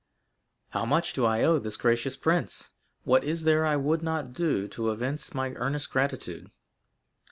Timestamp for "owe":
1.43-1.59